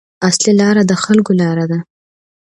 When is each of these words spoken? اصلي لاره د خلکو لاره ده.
اصلي 0.27 0.51
لاره 0.61 0.83
د 0.87 0.93
خلکو 1.03 1.31
لاره 1.41 1.65
ده. 1.71 1.79